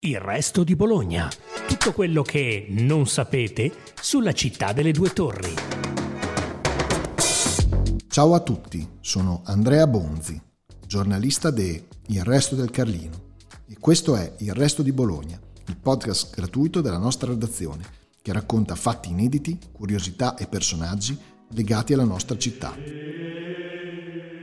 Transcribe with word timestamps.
Il 0.00 0.20
resto 0.20 0.62
di 0.62 0.76
Bologna. 0.76 1.28
Tutto 1.66 1.92
quello 1.92 2.22
che 2.22 2.66
non 2.68 3.08
sapete 3.08 3.72
sulla 4.00 4.30
città 4.30 4.72
delle 4.72 4.92
due 4.92 5.12
torri. 5.12 5.52
Ciao 8.06 8.34
a 8.34 8.38
tutti, 8.38 8.88
sono 9.00 9.42
Andrea 9.46 9.88
Bonzi, 9.88 10.40
giornalista 10.86 11.50
de 11.50 11.88
Il 12.06 12.22
resto 12.22 12.54
del 12.54 12.70
Carlino 12.70 13.34
e 13.66 13.76
questo 13.80 14.14
è 14.14 14.34
Il 14.38 14.54
resto 14.54 14.84
di 14.84 14.92
Bologna, 14.92 15.36
il 15.66 15.76
podcast 15.76 16.32
gratuito 16.32 16.80
della 16.80 16.96
nostra 16.96 17.30
redazione 17.30 17.82
che 18.22 18.32
racconta 18.32 18.76
fatti 18.76 19.08
inediti, 19.08 19.58
curiosità 19.72 20.36
e 20.36 20.46
personaggi 20.46 21.18
legati 21.54 21.92
alla 21.92 22.04
nostra 22.04 22.38
città. 22.38 22.72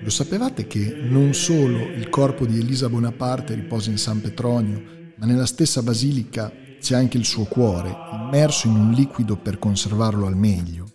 Lo 0.02 0.10
sapevate 0.10 0.68
che 0.68 0.98
non 1.02 1.34
solo 1.34 1.78
il 1.78 2.10
corpo 2.10 2.46
di 2.46 2.60
Elisa 2.60 2.90
Bonaparte 2.90 3.54
riposa 3.54 3.90
in 3.90 3.98
San 3.98 4.20
Petronio, 4.20 5.04
ma 5.18 5.26
nella 5.26 5.46
stessa 5.46 5.82
basilica 5.82 6.52
c'è 6.80 6.96
anche 6.96 7.18
il 7.18 7.26
suo 7.26 7.46
cuore, 7.46 7.96
immerso 8.12 8.68
in 8.68 8.76
un 8.76 8.92
liquido 8.92 9.38
per 9.38 9.58
conservarlo 9.58 10.28
al 10.28 10.36
meglio, 10.38 10.86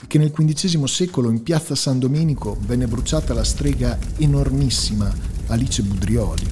e 0.00 0.06
che 0.06 0.18
nel 0.18 0.30
XV 0.30 0.84
secolo 0.84 1.30
in 1.30 1.42
piazza 1.42 1.74
San 1.74 1.98
Domenico 1.98 2.56
venne 2.60 2.86
bruciata 2.86 3.34
la 3.34 3.44
strega 3.44 3.98
enormissima 4.16 5.12
Alice 5.48 5.82
Budrioli, 5.82 6.46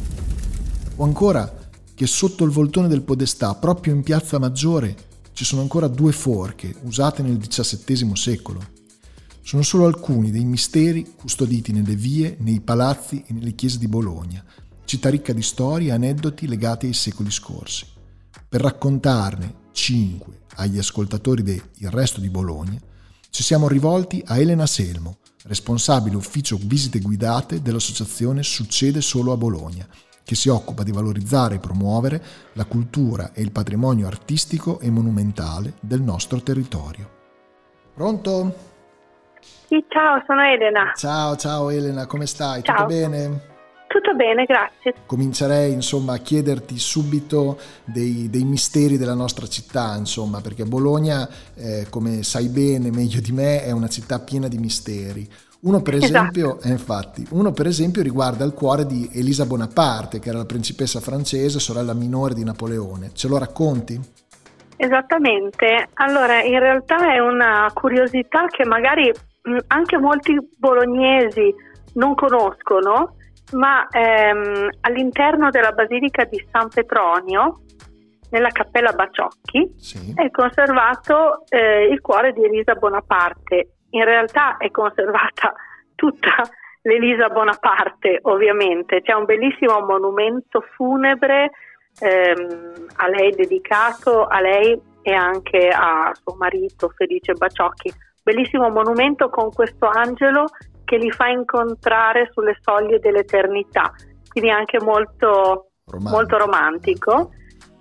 o 0.97 1.05
ancora 1.05 1.65
che 1.95 2.07
sotto 2.07 2.45
il 2.45 2.51
voltone 2.51 2.89
del 2.89 3.03
Podestà, 3.03 3.55
proprio 3.55 3.95
in 3.95 4.03
piazza 4.03 4.39
Maggiore, 4.39 4.95
ci 5.33 5.45
sono 5.45 5.63
ancora 5.63 5.89
due 5.89 6.13
forche 6.13 6.75
usate 6.83 7.23
nel 7.23 7.39
XVII 7.39 8.17
secolo. 8.17 8.75
Sono 9.43 9.63
solo 9.63 9.87
alcuni 9.87 10.31
dei 10.31 10.45
misteri 10.45 11.07
custoditi 11.15 11.73
nelle 11.73 11.95
vie, 11.95 12.37
nei 12.41 12.61
palazzi 12.61 13.23
e 13.27 13.33
nelle 13.33 13.55
chiese 13.55 13.79
di 13.79 13.87
Bologna, 13.87 14.45
città 14.87 15.11
ricca 15.11 15.35
di 15.35 15.43
storie 15.43 15.89
e 15.89 15.93
aneddoti 15.93 16.49
legati 16.49 16.87
ai 16.87 16.95
secoli 16.95 17.31
scorsi. 17.31 17.87
Per 18.49 18.61
raccontarne 18.61 19.65
cinque 19.73 20.45
agli 20.57 20.79
ascoltatori 20.79 21.43
di 21.43 21.61
Il 21.79 21.91
Resto 21.91 22.21
di 22.21 22.31
Bologna, 22.31 22.81
ci 23.29 23.43
siamo 23.43 23.69
rivolti 23.69 24.23
a 24.25 24.39
Elena 24.39 24.65
Selmo, 24.65 25.19
responsabile 25.45 26.17
ufficio 26.17 26.59
visite 26.63 27.01
guidate 27.01 27.61
dell'associazione 27.61 28.43
Succede 28.43 29.03
Solo 29.03 29.33
a 29.33 29.37
Bologna, 29.37 29.87
che 30.25 30.35
si 30.35 30.49
occupa 30.49 30.83
di 30.83 30.93
valorizzare 30.93 31.57
e 31.57 31.59
promuovere 31.59 32.23
la 32.55 32.65
cultura 32.65 33.33
e 33.33 33.43
il 33.43 33.53
patrimonio 33.53 34.07
artistico 34.07 34.81
e 34.81 34.91
monumentale 34.91 35.75
del 35.81 36.01
nostro 36.01 36.41
territorio. 36.41 37.11
Pronto? 37.93 38.55
Sì, 39.69 39.85
ciao, 39.89 40.23
sono 40.27 40.43
Elena. 40.43 40.93
Ciao, 40.97 41.37
ciao 41.37 41.71
Elena, 41.71 42.07
come 42.07 42.27
stai? 42.27 42.63
Ciao. 42.63 42.77
Tutto 42.77 42.89
bene? 42.89 43.55
Bene, 44.17 44.45
grazie. 44.45 44.95
Comincerei 45.05 45.73
insomma 45.73 46.15
a 46.15 46.19
chiederti 46.19 46.79
subito 46.79 47.59
dei, 47.85 48.31
dei 48.31 48.45
misteri 48.45 48.97
della 48.97 49.13
nostra 49.15 49.47
città, 49.47 49.95
insomma, 49.95 50.41
perché 50.41 50.65
Bologna, 50.65 51.29
eh, 51.55 51.87
come 51.91 52.23
sai 52.23 52.49
bene, 52.49 52.91
meglio 52.91 53.21
di 53.21 53.33
me, 53.33 53.63
è 53.63 53.73
una 53.73 53.89
città 53.89 54.19
piena 54.19 54.49
di 54.49 54.57
misteri. 54.57 55.29
Uno 55.61 55.83
per 55.83 55.95
esempio, 55.97 56.57
Esatto. 56.57 56.69
eh, 56.69 56.71
infatti, 56.71 57.27
uno 57.31 57.53
per 57.53 57.67
esempio 57.67 58.01
riguarda 58.03 58.45
il 58.45 58.55
cuore 58.55 58.87
di 58.87 59.09
Elisa 59.13 59.45
Bonaparte, 59.45 60.19
che 60.19 60.31
era 60.31 60.39
la 60.39 60.45
principessa 60.47 61.01
francese, 61.01 61.59
sorella 61.59 61.93
minore 61.93 62.33
di 62.33 62.45
Napoleone. 62.45 63.11
Ce 63.13 63.29
lo 63.29 63.37
racconti? 63.37 64.01
Esattamente. 64.77 65.89
Allora, 65.95 66.43
in 66.43 66.59
realtà 66.59 67.13
è 67.13 67.19
una 67.19 67.71
curiosità 67.75 68.47
che 68.47 68.65
magari 68.65 69.13
mh, 69.43 69.59
anche 69.67 69.99
molti 69.99 70.39
bolognesi 70.57 71.55
non 71.95 72.15
conoscono, 72.15 73.16
ma 73.53 73.87
ehm, 73.89 74.69
all'interno 74.81 75.51
della 75.51 75.73
Basilica 75.73 76.25
di 76.25 76.45
San 76.51 76.69
Petronio, 76.69 77.61
nella 78.31 78.49
Cappella 78.49 78.93
Baciocchi, 78.93 79.73
Sì. 79.77 80.13
è 80.15 80.31
conservato 80.31 81.45
eh, 81.49 81.85
il 81.87 82.01
cuore 82.01 82.33
di 82.33 82.45
Elisa 82.45 82.75
Bonaparte. 82.75 83.77
In 83.91 84.05
realtà 84.05 84.57
è 84.57 84.71
conservata 84.71 85.55
tutta 85.95 86.43
l'Elisa 86.83 87.29
Bonaparte, 87.29 88.19
ovviamente. 88.23 89.01
C'è 89.03 89.13
un 89.13 89.25
bellissimo 89.25 89.81
monumento 89.81 90.65
funebre 90.75 91.51
ehm, 92.01 92.87
a 92.97 93.09
lei 93.09 93.31
dedicato, 93.31 94.27
a 94.27 94.41
lei 94.41 94.79
e 95.03 95.13
anche 95.13 95.69
a 95.69 96.13
suo 96.15 96.35
marito 96.37 96.89
Felice 96.97 97.33
Baciocchi. 97.35 97.93
Bellissimo 98.23 98.69
monumento 98.71 99.31
con 99.31 99.53
questo 99.53 99.87
angelo 99.87 100.47
che 100.87 100.97
li 100.97 101.11
fa 101.11 101.27
incontrare 101.27 102.31
sulle 102.33 102.57
soglie 102.63 102.99
dell'eternità, 102.99 103.93
quindi 104.31 104.49
anche 104.51 104.81
molto 104.81 105.73
Romantico. 105.85 106.17
molto 106.17 106.39
romantico, 106.39 107.31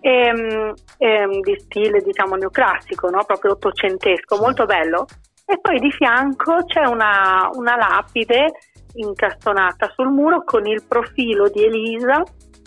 ehm, 0.02 0.74
ehm, 0.98 1.40
di 1.40 1.56
stile 1.60 2.02
diciamo 2.02 2.36
neoclassico, 2.36 3.10
no? 3.10 3.24
proprio 3.26 3.54
ottocentesco, 3.54 4.38
molto 4.38 4.66
bello. 4.66 5.06
E 5.46 5.60
poi 5.62 5.80
di 5.80 5.92
fianco 5.92 6.66
c'è 6.66 6.86
una, 6.88 7.50
una 7.54 7.76
lapide 7.78 8.52
incastonata 8.96 9.92
sul 9.96 10.10
muro 10.10 10.44
con 10.44 10.66
il 10.66 10.84
profilo 10.88 11.48
di 11.50 11.64
Elisa 11.64 12.24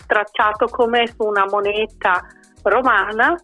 tracciato 0.06 0.66
come 0.66 1.06
su 1.06 1.26
una 1.26 1.44
moneta 1.50 2.25
romana 2.62 3.37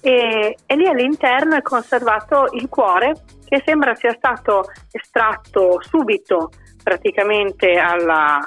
e, 0.00 0.56
e 0.64 0.76
lì 0.76 0.86
all'interno 0.86 1.56
è 1.56 1.62
conservato 1.62 2.46
il 2.52 2.68
cuore 2.68 3.12
che 3.46 3.62
sembra 3.64 3.94
sia 3.94 4.14
stato 4.16 4.64
estratto 4.90 5.80
subito 5.82 6.50
praticamente 6.82 7.72
alla, 7.72 8.38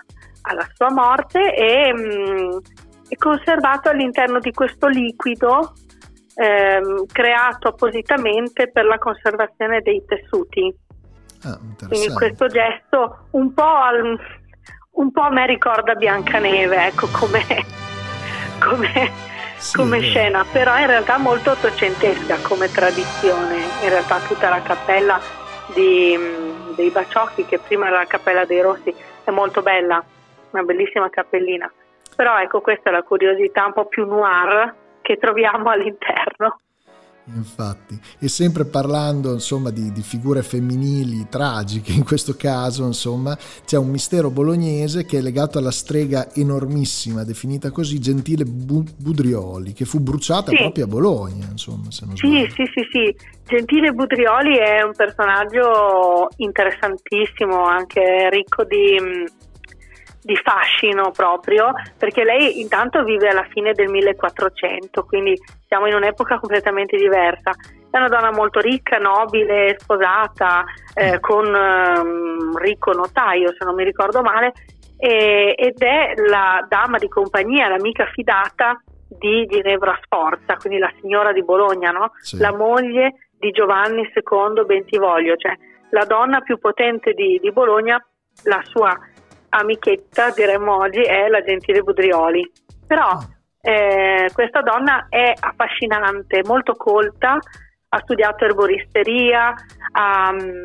alla 0.41 0.68
sua 0.74 0.91
morte 0.91 1.53
e 1.53 1.94
mm, 1.94 2.58
è 3.09 3.16
conservato 3.16 3.90
all'interno 3.90 4.40
di 4.40 4.52
questo 4.52 4.88
liquido 4.88 5.74
ehm, 6.36 7.06
creato 7.06 7.68
appositamente 7.70 8.72
per 8.72 8.85
la 8.85 8.97
conservazione 8.97 9.81
dei 9.81 10.03
tessuti. 10.06 10.74
Ah, 11.44 11.59
Quindi 11.88 12.14
questo 12.14 12.47
gesto 12.47 13.28
un 13.31 13.53
po', 13.53 13.64
al- 13.64 14.20
un 14.91 15.12
po' 15.12 15.22
a 15.22 15.30
me 15.30 15.46
ricorda 15.46 15.96
Biancaneve, 15.96 16.88
ecco 16.88 17.08
come, 17.12 17.44
come, 18.59 19.12
Sì, 19.63 19.78
come 19.78 20.01
scena, 20.01 20.46
però 20.51 20.78
in 20.78 20.88
realtà 20.88 21.18
molto 21.18 21.51
ottocentesca 21.51 22.41
come 22.41 22.69
tradizione. 22.69 23.56
In 23.81 23.90
realtà 23.90 24.19
tutta 24.19 24.50
la 24.50 24.62
cappella 24.62 25.18
di, 25.74 26.18
mh, 26.18 26.75
dei 26.75 26.90
Baciocchi, 26.90 27.46
che 27.46 27.59
prima 27.59 27.88
era 27.88 28.00
la 28.00 28.06
cappella 28.06 28.44
dei 28.44 28.62
Rossi, 28.62 28.94
è 29.23 29.31
molto 29.31 29.62
bella, 29.62 30.03
una 30.52 30.63
bellissima 30.63 31.09
cappellina. 31.09 31.72
Però 32.13 32.38
ecco, 32.40 32.59
questa 32.59 32.90
è 32.90 32.91
la 32.91 33.03
curiosità 33.03 33.66
un 33.66 33.73
po' 33.73 33.85
più 33.85 34.06
noir 34.06 34.75
che 35.02 35.18
troviamo 35.18 35.69
all'interno. 35.69 36.59
Infatti, 37.25 37.97
e 38.19 38.28
sempre 38.28 38.66
parlando 38.66 39.31
insomma 39.31 39.69
di, 39.69 39.94
di 39.94 40.01
figure 40.01 40.44
femminili 40.44 41.28
tragiche, 41.29 41.94
in 41.94 42.03
questo 42.03 42.35
caso 42.35 42.85
insomma 42.85 43.38
c'è 43.66 43.78
un 43.78 43.89
mistero 43.89 44.29
bolognese 44.29 45.06
che 45.06 45.19
è 45.19 45.22
legato 45.22 45.57
alla 45.57 45.72
strega 45.72 46.34
enormissima, 46.34 47.23
definita 47.23 47.72
così, 47.72 47.97
Gentile 48.00 48.44
Bu- 48.44 48.84
Budrioli, 48.97 49.72
che 49.72 49.85
fu 49.85 50.01
bruciata 50.01 50.51
Sì. 50.51 50.57
proprio 50.57 50.84
a 50.84 50.88
Bologna, 50.88 51.47
insomma, 51.50 51.89
se 51.91 52.06
non 52.06 52.17
Sì, 52.17 52.28
sbaglio. 52.28 52.47
sì, 52.56 52.63
sì, 52.73 52.88
sì. 52.91 53.16
Gentile 53.45 53.91
Budrioli 53.91 54.57
è 54.57 54.81
un 54.84 54.94
personaggio 54.94 56.28
interessantissimo, 56.38 57.63
anche 57.63 58.29
ricco 58.31 58.66
di, 58.66 58.97
di 60.23 60.35
fascino 60.38 61.11
proprio, 61.11 61.72
perché 61.97 62.23
lei 62.23 62.61
intanto 62.61 63.03
vive 63.03 63.29
alla 63.29 63.45
fine 63.50 63.73
del 63.73 63.89
1400, 63.89 65.03
quindi 65.03 65.35
siamo 65.67 65.88
in 65.88 65.95
un'epoca 65.95 66.39
completamente 66.39 66.97
diversa. 66.97 67.51
È 67.91 67.97
una 67.97 68.07
donna 68.07 68.31
molto 68.31 68.59
ricca, 68.59 68.97
nobile, 68.97 69.75
sposata, 69.78 70.63
eh, 70.95 71.19
con 71.19 71.45
ehm, 71.45 72.51
un 72.53 72.57
ricco 72.57 72.91
notaio, 72.94 73.53
se 73.57 73.66
non 73.66 73.75
mi 73.75 73.84
ricordo 73.84 74.22
male, 74.22 74.53
e- 74.97 75.53
ed 75.57 75.81
è 75.81 76.13
la 76.28 76.66
dama 76.67 76.97
di 76.97 77.07
compagnia, 77.07 77.67
l'amica 77.67 78.05
fidata 78.05 78.81
di 79.07 79.45
Ginevra 79.45 80.00
Sforza, 80.01 80.55
quindi 80.55 80.79
la 80.79 80.91
signora 80.99 81.31
di 81.31 81.43
Bologna, 81.43 81.91
no? 81.91 82.11
Sì. 82.22 82.37
la 82.37 82.55
moglie 82.55 83.28
di 83.37 83.52
Giovanni 83.52 84.02
II 84.02 84.66
Bentivoglio, 84.66 85.35
cioè 85.35 85.53
la 85.90 86.05
donna 86.05 86.41
più 86.41 86.58
potente 86.58 87.14
di, 87.14 87.37
di 87.40 87.52
Bologna, 87.52 88.03
la 88.46 88.61
sua 88.64 88.97
amichetta, 89.59 90.32
diremmo 90.32 90.78
oggi, 90.78 91.02
è 91.02 91.28
la 91.28 91.41
gentile 91.44 91.82
Budrioli. 91.82 92.50
Però 92.88 93.08
Ah. 93.08 93.28
eh, 93.61 94.29
questa 94.34 94.61
donna 94.61 95.05
è 95.09 95.32
affascinante, 95.40 96.41
molto 96.46 96.73
colta, 96.73 97.38
ha 97.90 98.00
studiato 98.03 98.44
erboristeria, 98.46 99.53
ha 99.94 100.32
mm, 100.34 100.64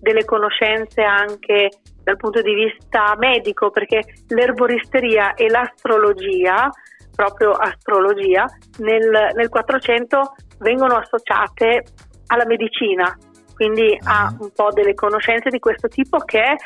delle 0.00 0.24
conoscenze 0.24 1.02
anche 1.02 1.70
dal 2.04 2.16
punto 2.16 2.40
di 2.40 2.54
vista 2.54 3.14
medico, 3.18 3.70
perché 3.70 4.02
l'erboristeria 4.28 5.34
e 5.34 5.48
l'astrologia, 5.48 6.70
proprio 7.14 7.50
astrologia, 7.50 8.46
nel, 8.78 9.30
nel 9.34 9.48
400 9.48 10.34
vengono 10.60 10.94
associate 10.96 11.82
alla 12.28 12.46
medicina, 12.46 13.16
quindi 13.54 13.98
Ah. 14.04 14.26
ha 14.26 14.36
un 14.38 14.50
po' 14.54 14.70
delle 14.72 14.94
conoscenze 14.94 15.48
di 15.50 15.58
questo 15.58 15.88
tipo 15.88 16.18
che 16.18 16.56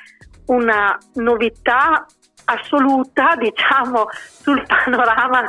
una 0.47 0.99
novità 1.15 2.07
assoluta, 2.45 3.37
diciamo, 3.41 4.07
sul 4.11 4.65
panorama 4.67 5.45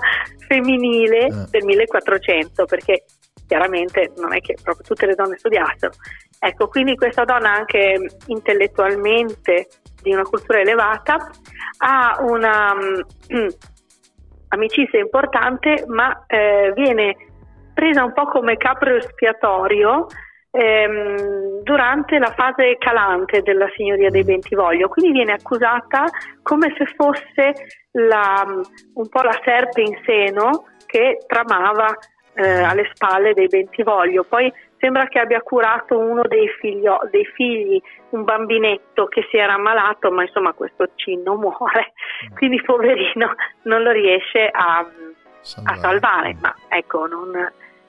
femminile 0.47 1.25
eh. 1.25 1.45
del 1.49 1.65
1400, 1.65 2.65
perché 2.65 3.05
chiaramente 3.47 4.11
non 4.17 4.33
è 4.33 4.39
che 4.39 4.55
proprio 4.61 4.85
tutte 4.85 5.05
le 5.05 5.15
donne 5.15 5.37
studiassero. 5.37 5.91
Ecco, 6.39 6.67
quindi 6.67 6.95
questa 6.95 7.23
donna 7.23 7.53
anche 7.53 7.95
intellettualmente 8.27 9.67
di 10.01 10.11
una 10.11 10.23
cultura 10.23 10.59
elevata 10.59 11.29
ha 11.77 12.17
una 12.19 12.73
um, 12.73 13.05
amicizia 14.49 14.99
importante, 14.99 15.85
ma 15.87 16.25
eh, 16.27 16.73
viene 16.75 17.15
presa 17.73 18.03
un 18.03 18.13
po' 18.13 18.25
come 18.25 18.57
capro 18.57 18.95
espiatorio 18.95 20.07
ehm, 20.55 21.61
durante 21.63 22.19
la 22.19 22.31
fase 22.31 22.77
calante 22.77 23.41
della 23.41 23.67
signoria 23.75 24.11
dei 24.11 24.23
Bentivoglio, 24.23 24.87
quindi 24.87 25.11
viene 25.11 25.33
accusata 25.33 26.05
come 26.43 26.73
se 26.77 26.85
fosse 26.95 27.53
la, 27.93 28.45
un 28.45 29.09
po' 29.09 29.21
la 29.21 29.39
serpe 29.43 29.81
in 29.81 29.97
seno 30.05 30.65
che 30.85 31.23
tramava 31.25 31.97
eh, 32.35 32.61
alle 32.61 32.89
spalle 32.93 33.33
dei 33.33 33.47
Bentivoglio. 33.47 34.23
Poi 34.23 34.51
sembra 34.77 35.07
che 35.07 35.19
abbia 35.19 35.41
curato 35.41 35.97
uno 35.97 36.21
dei, 36.27 36.47
figlio, 36.59 36.99
dei, 37.09 37.25
figli, 37.33 37.81
un 38.09 38.23
bambinetto 38.23 39.05
che 39.07 39.25
si 39.31 39.37
era 39.37 39.53
ammalato, 39.53 40.11
ma 40.11 40.21
insomma 40.21 40.53
questo 40.53 40.89
cinno 40.95 41.35
muore, 41.35 41.93
mm. 42.29 42.35
quindi 42.35 42.61
poverino 42.61 43.33
non 43.63 43.81
lo 43.81 43.91
riesce 43.91 44.49
a 44.51 44.85
salvare, 45.41 45.77
a 45.77 45.81
salvare. 45.81 46.37
ma 46.41 46.55
ecco, 46.67 47.07
non, 47.07 47.31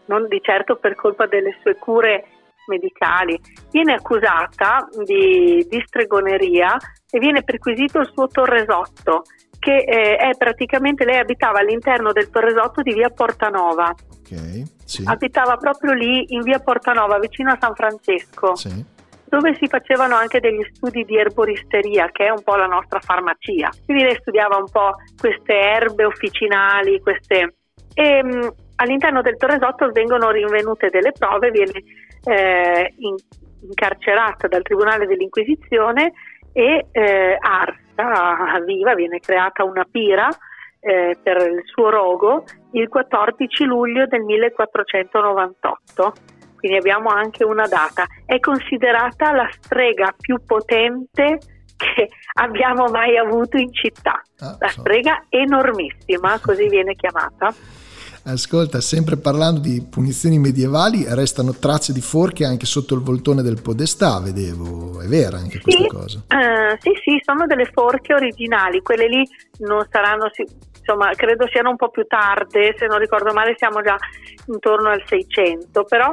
non 0.06 0.28
di 0.28 0.40
certo 0.42 0.76
per 0.76 0.94
colpa 0.94 1.26
delle 1.26 1.56
sue 1.60 1.76
cure 1.76 2.24
medicali. 2.66 3.38
Viene 3.70 3.94
accusata 3.94 4.88
di, 5.04 5.66
di 5.68 5.82
stregoneria 5.86 6.76
e 7.10 7.18
viene 7.18 7.42
perquisito 7.42 8.00
il 8.00 8.10
suo 8.12 8.26
torresotto, 8.28 9.22
che 9.58 9.76
eh, 9.76 10.16
è 10.16 10.36
praticamente, 10.36 11.04
lei 11.04 11.18
abitava 11.18 11.60
all'interno 11.60 12.12
del 12.12 12.30
torresotto 12.30 12.82
di 12.82 12.92
via 12.92 13.10
Portanova. 13.10 13.94
Okay, 14.20 14.64
sì. 14.84 15.02
Abitava 15.06 15.56
proprio 15.56 15.92
lì 15.92 16.34
in 16.34 16.42
via 16.42 16.58
Portanova, 16.58 17.18
vicino 17.18 17.50
a 17.50 17.58
San 17.60 17.74
Francesco. 17.74 18.56
Sì 18.56 18.92
dove 19.34 19.56
si 19.58 19.66
facevano 19.66 20.14
anche 20.14 20.38
degli 20.38 20.62
studi 20.72 21.04
di 21.04 21.16
erboristeria, 21.16 22.08
che 22.12 22.26
è 22.26 22.30
un 22.30 22.42
po' 22.44 22.54
la 22.54 22.66
nostra 22.66 23.00
farmacia. 23.00 23.68
Quindi 23.84 24.04
lei 24.04 24.16
studiava 24.20 24.56
un 24.56 24.70
po' 24.70 24.94
queste 25.18 25.58
erbe 25.58 26.04
officinali, 26.04 27.00
queste... 27.00 27.56
E, 27.94 28.22
mh, 28.22 28.54
all'interno 28.76 29.22
del 29.22 29.36
Torresotto 29.36 29.90
vengono 29.90 30.30
rinvenute 30.30 30.88
delle 30.88 31.10
prove, 31.10 31.50
viene 31.50 31.72
eh, 32.24 32.94
in, 32.98 33.16
incarcerata 33.60 34.48
dal 34.48 34.62
Tribunale 34.62 35.06
dell'Inquisizione 35.06 36.12
e 36.52 36.86
eh, 36.90 37.36
arsa 37.38 38.60
viva, 38.64 38.94
viene 38.94 39.18
creata 39.20 39.64
una 39.64 39.86
pira 39.90 40.28
eh, 40.80 41.16
per 41.22 41.36
il 41.38 41.62
suo 41.64 41.90
rogo 41.90 42.44
il 42.72 42.88
14 42.88 43.64
luglio 43.64 44.06
del 44.06 44.22
1498. 44.22 46.12
Quindi 46.56 46.78
abbiamo 46.78 47.10
anche 47.10 47.44
una 47.44 47.66
data. 47.66 48.06
È 48.24 48.38
considerata 48.40 49.32
la 49.32 49.48
strega 49.50 50.14
più 50.18 50.42
potente 50.46 51.38
che 51.76 52.08
abbiamo 52.34 52.86
mai 52.86 53.16
avuto 53.18 53.56
in 53.56 53.72
città. 53.72 54.22
Ah, 54.38 54.56
la 54.58 54.68
strega 54.68 55.24
enormissima, 55.28 56.38
così 56.40 56.68
viene 56.68 56.94
chiamata. 56.94 57.52
Ascolta, 58.26 58.80
sempre 58.80 59.18
parlando 59.18 59.60
di 59.60 59.86
punizioni 59.88 60.38
medievali, 60.38 61.04
restano 61.08 61.52
tracce 61.52 61.92
di 61.92 62.00
forche 62.00 62.46
anche 62.46 62.64
sotto 62.64 62.94
il 62.94 63.02
voltone 63.02 63.42
del 63.42 63.60
podestà, 63.60 64.18
vedevo, 64.18 65.02
è 65.02 65.06
vera 65.06 65.36
anche 65.36 65.60
questa 65.60 65.82
sì, 65.82 65.88
cosa? 65.88 66.22
Uh, 66.30 66.74
sì, 66.80 66.90
sì, 67.02 67.20
sono 67.22 67.46
delle 67.46 67.68
forche 67.70 68.14
originali, 68.14 68.80
quelle 68.80 69.08
lì 69.08 69.28
non 69.58 69.86
saranno, 69.90 70.30
insomma, 70.78 71.10
credo 71.10 71.46
siano 71.48 71.68
un 71.68 71.76
po' 71.76 71.90
più 71.90 72.06
tarde, 72.06 72.74
se 72.78 72.86
non 72.86 72.98
ricordo 72.98 73.34
male 73.34 73.56
siamo 73.58 73.82
già 73.82 73.96
intorno 74.46 74.88
al 74.88 75.02
600, 75.06 75.84
però 75.84 76.10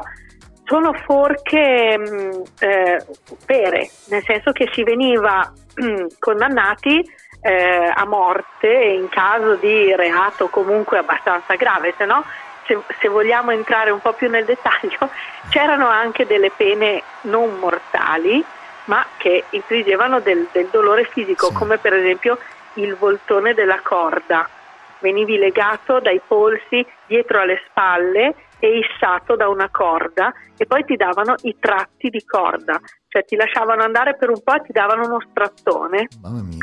sono 0.65 0.91
forche 1.05 1.97
mm, 1.97 2.41
eh, 2.59 3.05
vere, 3.45 3.89
nel 4.09 4.23
senso 4.25 4.51
che 4.51 4.69
si 4.73 4.83
veniva 4.83 5.49
condannati 6.19 7.01
eh, 7.41 7.91
a 7.93 8.05
morte 8.05 8.71
in 8.71 9.09
caso 9.09 9.55
di 9.55 9.95
reato 9.95 10.47
comunque 10.47 10.99
abbastanza 10.99 11.55
grave, 11.55 11.93
se 11.97 12.05
no 12.05 12.23
se, 12.65 12.79
se, 12.99 13.07
vogliamo 13.07 13.51
entrare 13.51 13.89
un 13.89 13.99
po' 13.99 14.13
più 14.13 14.29
nel 14.29 14.45
dettaglio 14.45 15.09
c'erano 15.49 15.87
anche 15.87 16.25
delle 16.25 16.51
pene 16.51 17.01
non 17.21 17.57
mortali 17.59 18.43
ma 18.85 19.05
che 19.17 19.45
infliggevano 19.49 20.19
del, 20.19 20.47
del 20.51 20.67
dolore 20.71 21.05
fisico 21.05 21.47
sì. 21.47 21.53
come 21.53 21.77
per 21.77 21.93
esempio 21.93 22.37
il 22.75 22.95
voltone 22.95 23.53
della 23.53 23.79
corda 23.81 24.47
venivi 24.99 25.37
legato 25.37 25.99
dai 25.99 26.21
polsi 26.25 26.85
dietro 27.05 27.41
alle 27.41 27.61
spalle 27.67 28.35
e 28.59 28.77
issato 28.77 29.35
da 29.35 29.49
una 29.49 29.69
corda 29.69 30.31
e 30.55 30.65
poi 30.67 30.85
ti 30.85 30.95
davano 30.95 31.33
i 31.41 31.57
tratti 31.59 32.09
di 32.09 32.23
corda, 32.23 32.79
cioè 33.07 33.25
ti 33.25 33.35
lasciavano 33.35 33.81
andare 33.81 34.15
per 34.15 34.29
un 34.29 34.41
po' 34.43 34.53
e 34.53 34.61
ti 34.61 34.71
davano 34.71 35.05
uno 35.05 35.19
strattone. 35.27 36.07
Mamma 36.21 36.43
mia. 36.43 36.57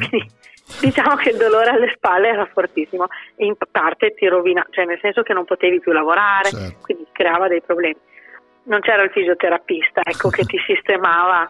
Diciamo 0.80 1.16
che 1.16 1.30
il 1.30 1.36
dolore 1.36 1.70
alle 1.70 1.92
spalle 1.96 2.28
era 2.28 2.46
fortissimo 2.46 3.06
e 3.34 3.46
in 3.46 3.54
parte 3.70 4.14
ti 4.14 4.28
rovina, 4.28 4.64
cioè 4.70 4.84
nel 4.84 4.98
senso 5.00 5.22
che 5.22 5.32
non 5.32 5.44
potevi 5.44 5.80
più 5.80 5.92
lavorare, 5.92 6.50
certo. 6.50 6.78
quindi 6.82 7.06
creava 7.10 7.48
dei 7.48 7.62
problemi. 7.62 7.96
Non 8.64 8.80
c'era 8.80 9.02
il 9.02 9.10
fisioterapista 9.10 10.02
ecco, 10.04 10.28
che 10.28 10.44
ti 10.44 10.58
sistemava. 10.66 11.48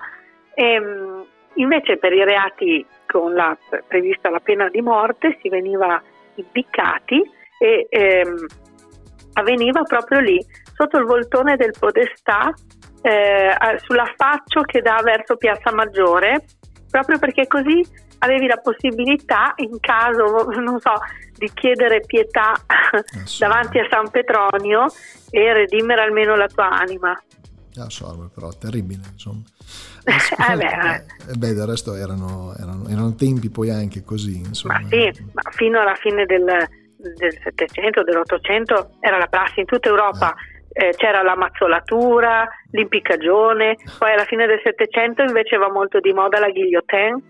E, 0.55 0.65
ehm, 0.65 1.27
invece 1.55 1.97
per 1.97 2.13
i 2.13 2.25
reati 2.25 2.87
con 3.07 3.35
la 3.35 3.57
prevista 3.87 4.31
la 4.31 4.41
pena 4.41 4.69
di 4.69 4.81
morte 4.81 5.37
si 5.43 5.49
veniva 5.49 6.01
impiccati 6.37 7.23
e 7.59 7.87
ehm, 7.91 8.47
avveniva 9.35 9.83
proprio 9.83 10.21
lì, 10.21 10.39
sotto 10.75 10.99
il 10.99 11.05
voltone 11.05 11.57
del 11.57 11.75
Podestà, 11.79 12.53
eh, 13.03 13.55
sull'affaccio 13.79 14.63
che 14.63 14.81
dà 14.81 15.01
verso 15.03 15.37
Piazza 15.37 15.73
Maggiore, 15.73 16.45
proprio 16.91 17.19
perché 17.19 17.47
così 17.47 17.85
avevi 18.19 18.47
la 18.47 18.59
possibilità, 18.59 19.53
in 19.57 19.79
caso, 19.81 20.49
non 20.61 20.81
so, 20.81 20.93
di 21.35 21.51
chiedere 21.55 22.03
pietà 22.07 22.53
davanti 23.39 23.79
a 23.79 23.87
San 23.91 24.11
Petronio 24.11 24.87
e 25.31 25.53
redimere 25.53 26.03
almeno 26.03 26.37
la 26.37 26.47
tua 26.47 26.71
anima. 26.71 27.21
So, 27.87 28.31
però 28.35 28.49
terribile, 28.51 29.03
insomma. 29.13 29.43
eh 30.05 30.57
beh, 30.57 30.65
eh, 30.65 31.05
eh, 31.31 31.37
beh, 31.37 31.55
del 31.55 31.67
resto 31.67 31.95
erano, 31.95 32.55
erano, 32.59 32.89
erano, 32.89 33.15
tempi 33.15 33.51
poi 33.51 33.71
anche 33.71 34.03
così, 34.03 34.39
insomma. 34.39 34.81
Ma 34.81 34.89
sì, 34.89 35.29
ma 35.33 35.43
fino 35.51 35.81
alla 35.81 35.95
fine 35.95 36.25
del, 36.25 36.45
del 36.97 37.39
700, 37.41 38.03
dell'Ottocento 38.03 38.97
era 38.99 39.19
la 39.19 39.27
prassi 39.27 39.61
in 39.61 39.67
tutta 39.67 39.89
Europa. 39.89 40.35
Eh. 40.35 40.57
Eh, 40.81 40.95
c'era 40.97 41.23
la 41.23 41.35
mazzolatura, 41.35 42.47
l'impiccagione, 42.71 43.75
poi 43.99 44.13
alla 44.13 44.25
fine 44.27 44.47
del 44.47 44.61
Settecento 44.63 45.23
invece 45.23 45.57
va 45.57 45.69
molto 45.73 45.99
di 45.99 46.13
moda 46.13 46.39
la 46.39 46.51
guillotine 46.51 47.21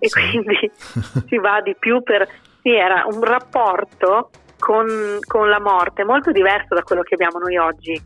e 0.00 0.08
sì. 0.08 0.18
quindi 0.18 0.72
si 1.28 1.38
va 1.38 1.60
di 1.60 1.76
più 1.78 2.02
per... 2.02 2.28
Sì, 2.62 2.74
era 2.74 3.04
un 3.08 3.22
rapporto 3.22 4.30
con, 4.58 4.88
con, 5.24 5.48
la 5.48 5.60
morte 5.60 6.02
molto 6.02 6.32
diverso 6.32 6.74
da 6.74 6.82
quello 6.82 7.02
che 7.02 7.14
abbiamo 7.14 7.38
noi 7.38 7.56
oggi. 7.56 7.92
Eh, 7.92 8.02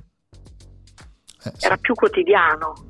sì. 1.55 1.65
Era 1.65 1.79
più 1.79 1.95
quotidiano. 1.95 2.90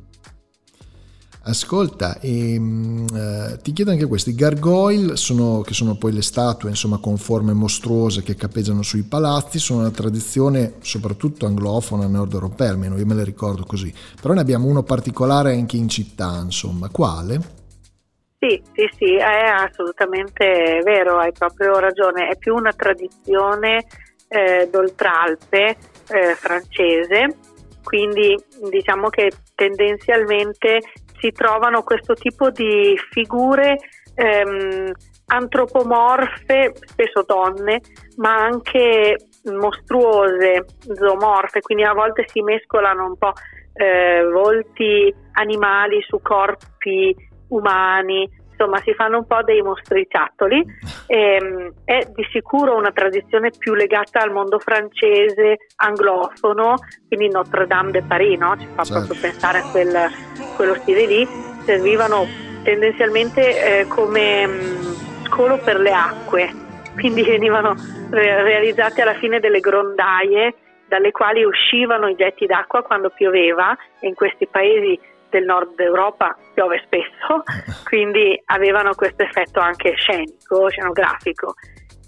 Ascolta, 1.50 2.18
e, 2.20 2.54
ehm, 2.54 3.06
eh, 3.14 3.58
ti 3.62 3.72
chiedo 3.72 3.90
anche 3.90 4.06
questo, 4.06 4.30
i 4.30 4.34
gargoyle, 4.34 5.16
sono, 5.16 5.60
che 5.62 5.74
sono 5.74 5.96
poi 5.96 6.12
le 6.12 6.22
statue 6.22 6.70
insomma, 6.70 6.98
con 6.98 7.16
forme 7.16 7.52
mostruose 7.52 8.22
che 8.22 8.36
cappeggiano 8.36 8.82
sui 8.82 9.02
palazzi, 9.02 9.58
sono 9.58 9.80
una 9.80 9.90
tradizione 9.90 10.74
soprattutto 10.80 11.46
anglofona, 11.46 12.06
nord 12.06 12.32
europea, 12.32 12.70
almeno 12.70 12.96
io 12.96 13.06
me 13.06 13.14
le 13.14 13.24
ricordo 13.24 13.64
così, 13.64 13.92
però 14.20 14.32
ne 14.34 14.40
abbiamo 14.40 14.66
uno 14.66 14.82
particolare 14.82 15.52
anche 15.52 15.76
in 15.76 15.88
città, 15.88 16.40
insomma, 16.42 16.88
quale? 16.88 17.58
Sì, 18.38 18.62
sì, 18.72 18.88
sì, 18.96 19.16
è 19.16 19.48
assolutamente 19.48 20.80
vero, 20.82 21.18
hai 21.18 21.32
proprio 21.32 21.78
ragione, 21.78 22.28
è 22.28 22.38
più 22.38 22.54
una 22.54 22.72
tradizione 22.72 23.84
eh, 24.28 24.68
d'oltralpe 24.70 25.76
eh, 26.08 26.34
francese, 26.36 27.36
quindi 27.82 28.34
diciamo 28.70 29.08
che 29.08 29.30
tendenzialmente 29.54 30.80
si 31.20 31.30
trovano 31.32 31.82
questo 31.82 32.14
tipo 32.14 32.50
di 32.50 32.98
figure 33.10 33.76
ehm, 34.14 34.90
antropomorfe, 35.26 36.72
spesso 36.80 37.22
donne, 37.26 37.80
ma 38.16 38.34
anche 38.34 39.16
mostruose, 39.44 40.64
zoomorfe, 40.80 41.60
quindi 41.60 41.84
a 41.84 41.92
volte 41.92 42.24
si 42.26 42.42
mescolano 42.42 43.06
un 43.06 43.16
po' 43.16 43.32
eh, 43.74 44.28
volti 44.30 45.14
animali 45.32 46.02
su 46.06 46.20
corpi 46.20 47.14
umani, 47.48 48.28
insomma 48.60 48.78
si 48.84 48.92
fanno 48.92 49.18
un 49.18 49.26
po' 49.26 49.42
dei 49.42 49.62
mostriciattoli. 49.62 50.64
Ehm, 51.10 51.72
è 51.84 52.08
di 52.14 52.24
sicuro 52.30 52.76
una 52.76 52.92
tradizione 52.92 53.50
più 53.58 53.74
legata 53.74 54.20
al 54.20 54.30
mondo 54.30 54.60
francese, 54.60 55.56
anglofono, 55.76 56.76
quindi 57.08 57.28
Notre 57.28 57.66
Dame 57.66 57.90
de 57.90 58.04
Paris, 58.06 58.38
no? 58.38 58.56
ci 58.56 58.68
fa 58.72 58.84
certo. 58.84 59.06
proprio 59.06 59.20
pensare 59.20 59.58
a 59.58 59.70
quel, 59.72 60.08
quello 60.54 60.74
stile 60.76 61.06
lì, 61.06 61.26
servivano 61.64 62.28
tendenzialmente 62.62 63.80
eh, 63.80 63.88
come, 63.88 64.46
mm, 64.46 65.24
scolo 65.24 65.58
per 65.58 65.80
le 65.80 65.92
acque, 65.92 66.52
quindi 66.94 67.24
venivano 67.24 67.74
realizzate 68.10 69.02
alla 69.02 69.14
fine 69.14 69.40
delle 69.40 69.58
grondaie 69.58 70.54
dalle 70.86 71.12
quali 71.12 71.44
uscivano 71.44 72.08
i 72.08 72.16
getti 72.16 72.46
d'acqua 72.46 72.82
quando 72.82 73.10
pioveva 73.10 73.76
e 74.00 74.08
in 74.08 74.14
questi 74.14 74.46
paesi 74.46 74.98
del 75.30 75.44
nord 75.44 75.78
Europa 75.78 76.36
piove 76.52 76.82
spesso, 76.84 77.42
quindi 77.88 78.40
avevano 78.46 78.94
questo 78.94 79.22
effetto 79.22 79.60
anche 79.60 79.94
scenico, 79.94 80.68
scenografico 80.68 81.54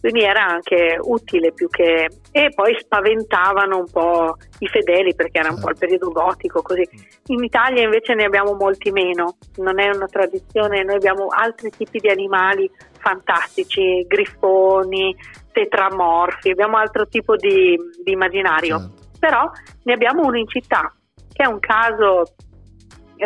quindi 0.02 0.22
era 0.22 0.44
anche 0.44 0.98
utile 1.00 1.52
più 1.52 1.68
che... 1.68 2.08
e 2.32 2.50
poi 2.52 2.76
spaventavano 2.76 3.78
un 3.78 3.88
po' 3.88 4.36
i 4.58 4.66
fedeli 4.66 5.14
perché 5.14 5.38
era 5.38 5.50
un 5.50 5.60
po' 5.60 5.70
il 5.70 5.76
certo. 5.76 5.96
periodo 5.96 6.10
gotico 6.10 6.60
così. 6.60 6.82
In 7.26 7.44
Italia 7.44 7.84
invece 7.84 8.14
ne 8.14 8.24
abbiamo 8.24 8.54
molti 8.54 8.90
meno, 8.90 9.36
non 9.58 9.78
è 9.78 9.94
una 9.94 10.06
tradizione, 10.06 10.82
noi 10.82 10.96
abbiamo 10.96 11.28
altri 11.28 11.70
tipi 11.70 12.00
di 12.00 12.08
animali 12.08 12.68
fantastici, 12.98 14.04
grifoni, 14.08 15.14
tetramorfi, 15.52 16.50
abbiamo 16.50 16.78
altro 16.78 17.06
tipo 17.06 17.36
di, 17.36 17.78
di 18.02 18.10
immaginario, 18.10 18.78
certo. 18.78 19.18
però 19.20 19.48
ne 19.84 19.92
abbiamo 19.92 20.22
uno 20.24 20.36
in 20.36 20.48
città, 20.48 20.92
che 21.32 21.44
è 21.44 21.46
un 21.46 21.60
caso 21.60 22.24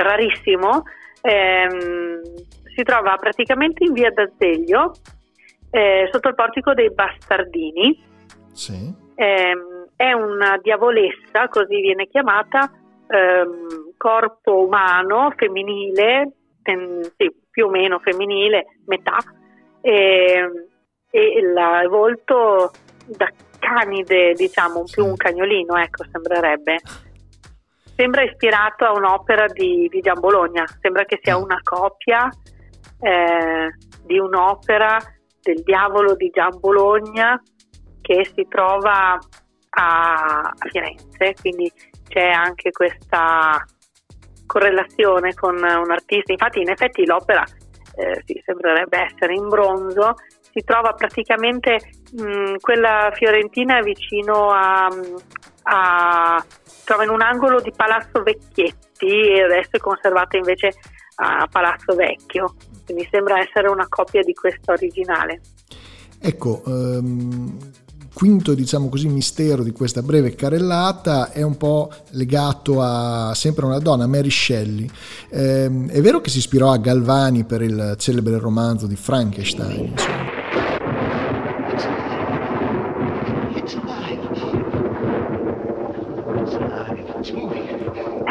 rarissimo, 0.02 0.82
ehm, 1.22 2.20
si 2.74 2.82
trova 2.82 3.16
praticamente 3.16 3.84
in 3.84 3.92
via 3.92 4.10
d'Azeglio, 4.10 4.92
eh, 5.70 6.08
sotto 6.10 6.28
il 6.28 6.34
portico 6.34 6.74
dei 6.74 6.92
Bastardini. 6.92 8.04
Sì. 8.52 8.94
Eh, 9.14 9.54
è 9.96 10.12
una 10.12 10.58
diavolessa, 10.62 11.48
così 11.48 11.80
viene 11.80 12.06
chiamata, 12.06 12.70
ehm, 13.08 13.94
corpo 13.96 14.64
umano, 14.64 15.32
femminile, 15.36 16.32
ten, 16.62 17.00
sì, 17.16 17.34
più 17.50 17.66
o 17.66 17.70
meno 17.70 17.98
femminile, 17.98 18.80
metà, 18.86 19.16
e, 19.80 20.50
e 21.10 21.20
il 21.38 21.88
volto 21.88 22.72
da 23.06 23.30
canide, 23.58 24.32
diciamo, 24.34 24.86
sì. 24.86 24.94
più 24.94 25.06
un 25.06 25.16
cagnolino, 25.16 25.76
ecco, 25.76 26.04
sembrerebbe. 26.10 26.78
Sembra 27.96 28.22
ispirato 28.22 28.84
a 28.84 28.92
un'opera 28.92 29.46
di, 29.46 29.88
di 29.90 30.00
Gian 30.00 30.20
Bologna, 30.20 30.64
sembra 30.80 31.04
che 31.04 31.18
sia 31.22 31.38
una 31.38 31.58
copia 31.62 32.28
eh, 33.00 33.74
di 34.04 34.18
un'opera 34.18 34.98
del 35.40 35.62
diavolo 35.62 36.14
di 36.14 36.30
Gian 36.30 36.58
Bologna 36.60 37.40
che 38.02 38.30
si 38.34 38.46
trova 38.48 39.18
a, 39.70 40.52
Firenze, 40.70 41.34
quindi 41.40 41.72
c'è 42.08 42.28
anche 42.28 42.70
questa 42.70 43.64
correlazione 44.46 45.34
con 45.34 45.54
un 45.56 45.90
artista. 45.90 46.32
Infatti, 46.32 46.60
in 46.60 46.70
effetti, 46.70 47.04
l'opera 47.04 47.44
eh, 47.96 48.22
sì, 48.24 48.40
sembrerebbe 48.44 49.06
essere 49.10 49.34
in 49.34 49.48
bronzo. 49.48 50.14
Si 50.40 50.62
trova 50.64 50.92
praticamente 50.92 51.78
mh, 52.12 52.56
quella 52.60 53.10
fiorentina 53.12 53.80
vicino 53.80 54.50
a, 54.50 54.88
a, 55.68 56.44
trova 56.84 57.04
in 57.04 57.10
un 57.10 57.22
angolo 57.22 57.60
di 57.60 57.72
Palazzo 57.74 58.22
Vecchietti 58.22 59.06
e 59.06 59.42
adesso 59.42 59.70
è 59.72 59.78
conservata 59.78 60.36
invece 60.36 60.72
a 61.16 61.48
Palazzo 61.50 61.94
Vecchio 61.94 62.54
mi 62.92 63.06
sembra 63.10 63.40
essere 63.40 63.68
una 63.68 63.86
copia 63.88 64.22
di 64.22 64.32
questa 64.32 64.72
originale. 64.72 65.40
Ecco, 66.20 66.62
um, 66.66 67.58
quinto 68.12 68.54
diciamo 68.54 68.88
così 68.88 69.08
mistero 69.08 69.62
di 69.62 69.72
questa 69.72 70.02
breve 70.02 70.34
carrellata 70.34 71.32
è 71.32 71.42
un 71.42 71.56
po' 71.56 71.90
legato 72.10 72.80
a 72.80 73.34
sempre 73.34 73.66
una 73.66 73.78
donna, 73.78 74.06
Mary 74.06 74.30
Shelley. 74.30 74.88
Um, 75.30 75.90
è 75.90 76.00
vero 76.00 76.20
che 76.20 76.30
si 76.30 76.38
ispirò 76.38 76.70
a 76.70 76.78
Galvani 76.78 77.44
per 77.44 77.62
il 77.62 77.94
celebre 77.98 78.38
romanzo 78.38 78.86
di 78.86 78.96
Frankenstein? 78.96 79.86
Insomma. 79.86 80.36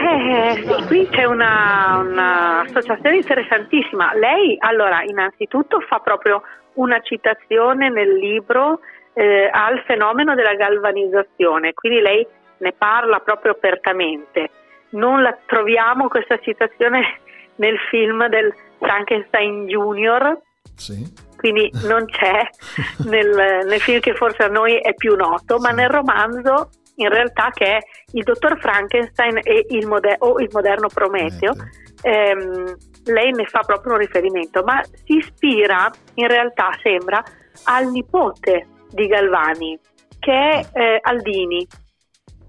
Eh, 0.05 0.61
qui 0.61 0.85
c'è 1.09 1.25
un'associazione 1.25 3.15
interessantissima. 3.15 4.13
Lei, 4.13 4.55
allora, 4.59 5.03
innanzitutto 5.03 5.79
fa 5.81 5.99
proprio 5.99 6.41
una 6.73 6.99
citazione 7.01 7.89
nel 7.89 8.15
libro 8.15 8.79
eh, 9.13 9.49
al 9.51 9.81
fenomeno 9.85 10.35
della 10.35 10.55
galvanizzazione, 10.55 11.73
quindi 11.73 12.01
lei 12.01 12.27
ne 12.57 12.73
parla 12.77 13.19
proprio 13.19 13.53
apertamente. 13.53 14.49
Non 14.89 15.21
la 15.21 15.37
troviamo 15.45 16.07
questa 16.07 16.37
citazione 16.39 17.19
nel 17.55 17.77
film 17.89 18.27
del 18.27 18.53
Frankenstein 18.79 19.67
Junior, 19.67 20.37
sì. 20.75 21.05
quindi 21.37 21.71
non 21.87 22.05
c'è 22.05 22.47
nel, 23.09 23.65
nel 23.65 23.81
film 23.81 23.99
che 23.99 24.13
forse 24.13 24.43
a 24.43 24.47
noi 24.47 24.75
è 24.77 24.93
più 24.93 25.15
noto, 25.15 25.57
ma 25.59 25.69
nel 25.69 25.89
romanzo 25.89 26.69
in 26.95 27.09
realtà 27.09 27.49
che 27.51 27.65
è 27.65 27.79
il 28.13 28.23
dottor 28.23 28.59
Frankenstein 28.59 29.39
e 29.43 29.65
il 29.69 29.87
moder- 29.87 30.17
o 30.19 30.39
il 30.39 30.49
moderno 30.51 30.87
Prometeo. 30.87 31.53
Ehm, 32.01 32.75
lei 33.05 33.31
ne 33.31 33.45
fa 33.45 33.61
proprio 33.61 33.93
un 33.93 33.99
riferimento, 33.99 34.63
ma 34.63 34.81
si 34.83 35.17
ispira 35.17 35.91
in 36.15 36.27
realtà, 36.27 36.69
sembra, 36.81 37.23
al 37.65 37.89
nipote 37.89 38.67
di 38.89 39.07
Galvani, 39.07 39.77
che 40.19 40.31
è 40.31 40.65
eh, 40.73 40.99
Aldini. 41.01 41.67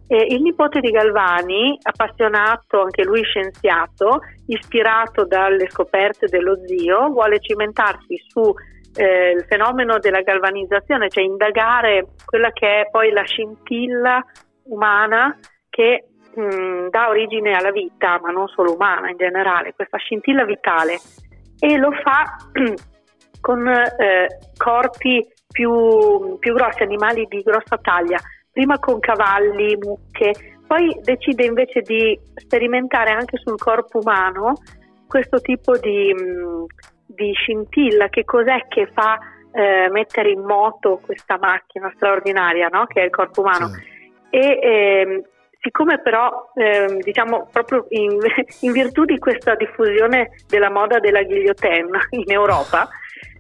Eh, 0.09 0.26
il 0.31 0.41
nipote 0.41 0.81
di 0.81 0.91
Galvani, 0.91 1.76
appassionato, 1.83 2.83
anche 2.83 3.03
lui 3.03 3.25
scienziato, 3.25 4.21
ispirato 4.47 5.25
dalle 5.25 5.69
scoperte 5.69 6.26
dello 6.26 6.57
zio, 6.65 7.09
vuole 7.09 7.41
cimentarsi 7.41 8.17
su 8.29 8.55
eh, 8.97 9.31
il 9.31 9.45
fenomeno 9.49 9.99
della 9.99 10.23
galvanizzazione, 10.23 11.09
cioè 11.09 11.25
indagare 11.25 12.09
quella 12.25 12.50
che 12.50 12.83
è 12.83 12.88
poi 12.91 13.11
la 13.11 13.23
scintilla 13.23 14.25
umana 14.65 15.38
che 15.69 16.09
mh, 16.35 16.43
mm, 16.43 16.88
dà 16.88 17.09
origine 17.09 17.53
alla 17.53 17.71
vita, 17.71 18.19
ma 18.21 18.31
non 18.31 18.49
solo 18.49 18.75
umana 18.75 19.11
in 19.11 19.17
generale, 19.17 19.75
questa 19.75 19.99
scintilla 19.99 20.45
vitale. 20.45 20.99
E 21.59 21.76
lo 21.76 21.91
fa 22.03 22.37
con 23.41 23.69
eh, 23.69 24.26
corpi 24.57 25.26
più, 25.49 26.37
più 26.38 26.55
grossi, 26.55 26.83
animali 26.83 27.26
di 27.29 27.43
grossa 27.43 27.79
taglia, 27.81 28.19
prima 28.50 28.79
con 28.79 28.99
cavalli, 28.99 29.76
mucche, 29.76 30.33
poi 30.67 30.99
decide 31.03 31.45
invece 31.45 31.81
di 31.83 32.19
sperimentare 32.35 33.11
anche 33.11 33.38
sul 33.38 33.57
corpo 33.57 33.99
umano 33.99 34.55
questo 35.07 35.41
tipo 35.41 35.79
di, 35.79 36.12
mm, 36.12 36.65
di 37.16 37.32
scintilla, 37.32 38.08
che 38.08 38.25
cos'è 38.25 38.66
che 38.68 38.88
fa 38.92 39.18
eh, 39.52 39.88
mettere 39.90 40.30
in 40.30 40.42
moto 40.42 41.00
questa 41.02 41.38
macchina 41.38 41.90
straordinaria 41.96 42.68
no? 42.68 42.87
che 42.87 43.00
è 43.00 43.04
il 43.04 43.11
corpo 43.11 43.40
umano. 43.40 43.68
Sì. 43.68 43.94
E 44.30 44.58
ehm, 44.62 45.23
siccome 45.61 46.00
però 46.00 46.52
ehm, 46.54 47.00
diciamo 47.00 47.49
proprio 47.50 47.87
in, 47.88 48.18
in, 48.61 48.73
virtù 48.73 49.04
di 49.04 49.18
questa 49.18 49.54
diffusione 49.54 50.30
della 50.46 50.70
moda 50.70 50.99
della 50.99 51.23
guillotine 51.23 51.88
in 52.11 52.30
Europa 52.30 52.88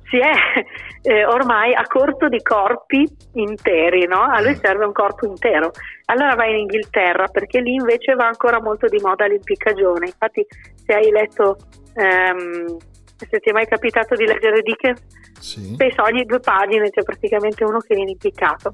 si 0.08 0.18
è 0.18 0.32
eh, 1.02 1.24
ormai 1.26 1.74
a 1.74 1.84
corto 1.86 2.28
di 2.28 2.40
corpi 2.42 3.06
interi, 3.34 4.06
no? 4.06 4.22
a 4.22 4.40
lui 4.40 4.54
serve 4.56 4.86
un 4.86 4.92
corpo 4.92 5.26
intero. 5.26 5.72
Allora 6.06 6.34
va 6.34 6.46
in 6.46 6.58
Inghilterra 6.58 7.26
perché 7.28 7.60
lì 7.60 7.74
invece 7.74 8.14
va 8.14 8.26
ancora 8.26 8.60
molto 8.60 8.86
di 8.86 8.98
moda 9.02 9.26
l'impiccagione. 9.26 10.06
Infatti 10.06 10.46
se 10.84 10.94
hai 10.94 11.10
letto 11.10 11.56
ehm, 11.94 12.76
se 13.16 13.38
ti 13.40 13.50
è 13.50 13.52
mai 13.52 13.66
capitato 13.66 14.14
di 14.14 14.26
leggere 14.26 14.62
Dickens, 14.62 15.02
sì. 15.40 15.74
spesso 15.74 16.02
ogni 16.02 16.24
due 16.24 16.40
pagine 16.40 16.90
c'è 16.90 17.02
praticamente 17.02 17.64
uno 17.64 17.78
che 17.78 17.94
viene 17.94 18.10
impiccato. 18.10 18.72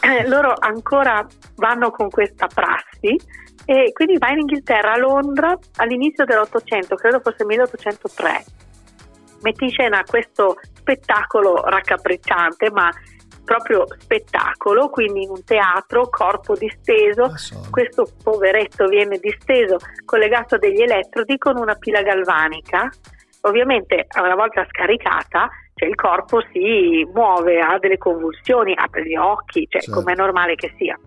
Eh, 0.00 0.28
loro 0.28 0.54
ancora 0.56 1.26
vanno 1.56 1.90
con 1.90 2.08
questa 2.08 2.46
prassi 2.46 3.18
e 3.64 3.92
quindi 3.92 4.18
va 4.18 4.30
in 4.30 4.40
Inghilterra, 4.40 4.92
a 4.92 4.98
Londra, 4.98 5.56
all'inizio 5.76 6.24
dell'Ottocento, 6.24 6.94
credo 6.94 7.20
fosse 7.20 7.44
1803. 7.44 8.44
Mette 9.42 9.64
in 9.64 9.70
scena 9.70 10.02
questo 10.04 10.56
spettacolo 10.74 11.62
raccapricciante, 11.64 12.70
ma 12.70 12.90
proprio 13.44 13.86
spettacolo, 13.98 14.88
quindi 14.88 15.24
in 15.24 15.30
un 15.30 15.44
teatro, 15.44 16.08
corpo 16.08 16.54
disteso, 16.54 17.24
ah, 17.24 17.70
questo 17.70 18.06
poveretto 18.22 18.86
viene 18.86 19.18
disteso, 19.18 19.78
collegato 20.04 20.54
a 20.54 20.58
degli 20.58 20.80
elettrodi 20.80 21.38
con 21.38 21.56
una 21.56 21.74
pila 21.74 22.02
galvanica 22.02 22.88
Ovviamente 23.42 24.06
una 24.20 24.34
volta 24.34 24.64
scaricata 24.68 25.50
cioè 25.74 25.88
il 25.88 25.94
corpo 25.94 26.40
si 26.52 27.06
muove, 27.12 27.58
ha 27.58 27.78
delle 27.78 27.98
convulsioni, 27.98 28.74
apre 28.76 29.04
gli 29.04 29.16
occhi, 29.16 29.66
cioè 29.68 29.80
certo. 29.80 29.98
come 29.98 30.12
è 30.12 30.16
normale 30.16 30.54
che 30.54 30.74
sia. 30.76 30.98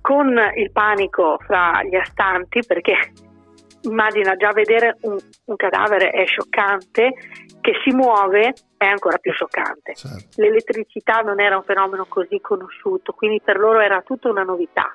Con 0.00 0.34
il 0.56 0.72
panico 0.72 1.38
fra 1.46 1.82
gli 1.84 1.94
astanti, 1.94 2.62
perché 2.66 3.12
immagina 3.82 4.34
già 4.36 4.50
vedere 4.52 4.96
un, 5.02 5.16
un 5.44 5.56
cadavere 5.56 6.10
è 6.10 6.24
scioccante, 6.24 7.12
che 7.60 7.72
si 7.84 7.94
muove 7.94 8.54
è 8.76 8.86
ancora 8.86 9.18
più 9.18 9.32
scioccante. 9.32 9.94
Certo. 9.94 10.40
L'elettricità 10.40 11.20
non 11.20 11.40
era 11.40 11.56
un 11.56 11.62
fenomeno 11.62 12.06
così 12.08 12.40
conosciuto, 12.40 13.12
quindi 13.12 13.40
per 13.44 13.58
loro 13.58 13.78
era 13.78 14.00
tutta 14.02 14.28
una 14.28 14.42
novità. 14.42 14.92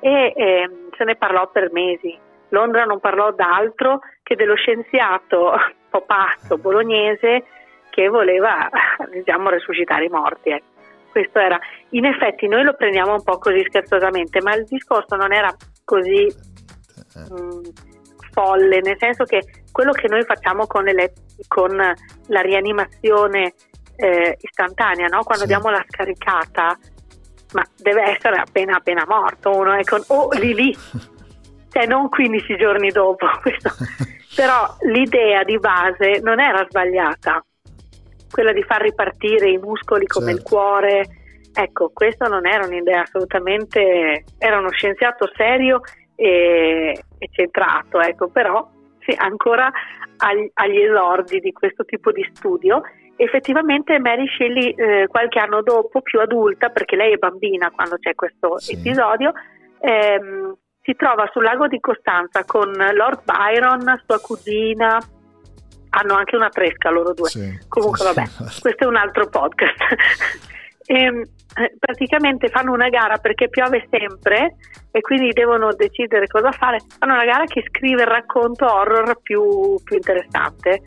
E 0.00 0.32
eh, 0.36 0.70
se 0.96 1.04
ne 1.04 1.16
parlò 1.16 1.50
per 1.50 1.72
mesi. 1.72 2.16
Londra 2.50 2.84
non 2.84 3.00
parlò 3.00 3.32
d'altro 3.32 4.00
che 4.22 4.34
dello 4.34 4.54
scienziato 4.54 5.50
un 5.52 5.90
po' 5.90 6.02
pazzo 6.02 6.58
bolognese 6.58 7.44
perché 7.98 8.08
voleva 8.08 8.68
diciamo, 9.10 9.50
resuscitare 9.50 10.04
i 10.04 10.08
morti. 10.08 10.50
Eh. 10.50 10.62
Questo 11.10 11.38
era, 11.40 11.58
in 11.90 12.04
effetti 12.04 12.46
noi 12.46 12.62
lo 12.62 12.74
prendiamo 12.74 13.14
un 13.14 13.22
po' 13.22 13.38
così 13.38 13.64
scherzosamente, 13.66 14.40
ma 14.40 14.54
il 14.54 14.64
discorso 14.64 15.16
non 15.16 15.32
era 15.32 15.52
così 15.84 16.32
mh, 17.14 17.34
mm, 17.34 17.62
folle, 18.30 18.80
nel 18.80 18.96
senso 18.98 19.24
che 19.24 19.42
quello 19.72 19.90
che 19.92 20.06
noi 20.06 20.22
facciamo 20.22 20.66
con, 20.66 20.84
le, 20.84 21.12
con 21.48 21.76
la 21.76 22.40
rianimazione 22.40 23.54
eh, 23.96 24.36
istantanea, 24.40 25.06
no? 25.06 25.24
quando 25.24 25.44
sì. 25.44 25.48
diamo 25.48 25.70
la 25.70 25.84
scaricata, 25.88 26.78
ma 27.54 27.64
deve 27.76 28.02
essere 28.02 28.36
appena 28.36 28.76
appena 28.76 29.04
morto 29.08 29.50
uno, 29.50 29.76
con, 29.84 30.02
o 30.08 30.28
lì 30.32 30.54
lì, 30.54 30.76
cioè 31.70 31.86
non 31.86 32.08
15 32.08 32.56
giorni 32.56 32.90
dopo, 32.90 33.26
però 34.34 34.76
l'idea 34.82 35.44
di 35.44 35.58
base 35.58 36.20
non 36.22 36.40
era 36.40 36.64
sbagliata, 36.68 37.44
quella 38.30 38.52
di 38.52 38.62
far 38.62 38.82
ripartire 38.82 39.50
i 39.50 39.58
muscoli 39.58 40.06
come 40.06 40.32
certo. 40.32 40.40
il 40.40 40.46
cuore, 40.46 41.06
ecco, 41.52 41.90
questa 41.92 42.26
non 42.26 42.46
era 42.46 42.66
un'idea 42.66 43.02
assolutamente, 43.02 44.24
era 44.38 44.58
uno 44.58 44.70
scienziato 44.70 45.30
serio 45.34 45.80
e, 46.14 47.02
e 47.18 47.28
centrato, 47.30 48.00
ecco, 48.00 48.28
però 48.28 48.68
sì, 49.00 49.14
ancora 49.16 49.70
agli, 50.18 50.48
agli 50.54 50.80
esordi 50.80 51.40
di 51.40 51.52
questo 51.52 51.84
tipo 51.84 52.12
di 52.12 52.28
studio. 52.34 52.82
Effettivamente 53.16 53.98
Mary 53.98 54.28
Shelley 54.28 54.70
eh, 54.70 55.06
qualche 55.08 55.40
anno 55.40 55.62
dopo, 55.62 56.02
più 56.02 56.20
adulta, 56.20 56.68
perché 56.68 56.94
lei 56.94 57.14
è 57.14 57.16
bambina 57.16 57.70
quando 57.70 57.96
c'è 57.98 58.14
questo 58.14 58.58
sì. 58.58 58.74
episodio, 58.74 59.32
ehm, 59.80 60.56
si 60.88 60.96
trova 60.96 61.28
sul 61.34 61.42
lago 61.42 61.68
di 61.68 61.80
Costanza 61.80 62.44
con 62.46 62.72
Lord 62.72 63.20
Byron, 63.24 64.02
sua 64.06 64.18
cugina, 64.20 64.98
hanno 65.90 66.14
anche 66.14 66.34
una 66.34 66.48
tresca 66.48 66.88
loro 66.88 67.12
due. 67.12 67.28
Sì, 67.28 67.58
Comunque 67.68 67.98
sì, 67.98 68.04
vabbè, 68.06 68.28
questo 68.62 68.84
è 68.84 68.86
un 68.86 68.96
altro 68.96 69.28
podcast. 69.28 69.76
e, 70.86 70.94
ehm, 71.04 71.22
praticamente 71.78 72.48
fanno 72.48 72.72
una 72.72 72.88
gara 72.88 73.18
perché 73.18 73.50
piove 73.50 73.86
sempre 73.90 74.56
e 74.90 75.00
quindi 75.02 75.30
devono 75.32 75.74
decidere 75.74 76.26
cosa 76.26 76.52
fare. 76.52 76.78
Fanno 76.98 77.12
una 77.12 77.26
gara 77.26 77.44
che 77.44 77.62
scrive 77.68 78.02
il 78.02 78.08
racconto 78.08 78.64
horror 78.64 79.20
più, 79.20 79.78
più 79.84 79.96
interessante 79.96 80.80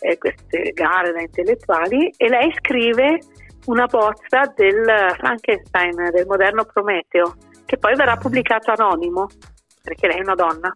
eh, 0.00 0.18
queste 0.18 0.72
gare 0.74 1.12
da 1.12 1.20
intellettuali 1.20 2.12
e 2.16 2.28
lei 2.28 2.52
scrive 2.58 3.20
una 3.66 3.86
bozza 3.86 4.52
del 4.56 5.14
Frankenstein, 5.16 6.10
del 6.10 6.26
moderno 6.26 6.64
Prometeo, 6.64 7.34
che 7.66 7.76
poi 7.76 7.94
verrà 7.96 8.16
pubblicato 8.16 8.70
anonimo, 8.70 9.28
perché 9.82 10.06
lei 10.06 10.18
è 10.18 10.22
una 10.22 10.34
donna. 10.34 10.72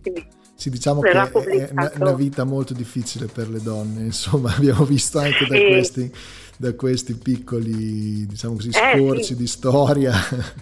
Quindi 0.00 0.26
sì, 0.56 0.70
diciamo 0.70 1.00
che 1.00 1.10
è 1.10 1.70
una, 1.98 2.12
vita 2.12 2.44
molto 2.44 2.72
difficile 2.74 3.26
per 3.26 3.50
le 3.50 3.60
donne, 3.60 4.02
insomma, 4.02 4.54
abbiamo 4.56 4.84
visto 4.84 5.18
anche 5.18 5.46
da, 5.46 5.56
e... 5.56 5.66
questi, 5.66 6.12
da 6.56 6.74
questi, 6.74 7.14
piccoli, 7.16 8.24
diciamo 8.26 8.54
così, 8.54 8.70
scorci 8.72 9.20
eh, 9.20 9.24
sì. 9.24 9.36
di 9.36 9.46
storia 9.46 10.12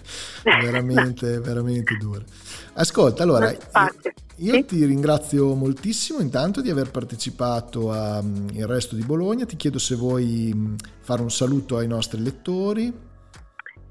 veramente, 0.43 1.39
veramente 1.39 1.95
dure. 1.97 2.25
Ascolta, 2.73 3.23
allora, 3.23 3.49
io 4.37 4.53
sì? 4.53 4.65
ti 4.65 4.83
ringrazio 4.83 5.53
moltissimo 5.53 6.19
intanto 6.19 6.59
di 6.61 6.71
aver 6.71 6.89
partecipato 6.89 7.91
al 7.91 8.25
mm, 8.25 8.47
Resto 8.65 8.95
di 8.95 9.03
Bologna, 9.03 9.45
ti 9.45 9.55
chiedo 9.55 9.77
se 9.77 9.95
vuoi 9.95 10.51
mm, 10.53 10.75
fare 10.99 11.21
un 11.21 11.31
saluto 11.31 11.77
ai 11.77 11.87
nostri 11.87 12.21
lettori. 12.21 12.91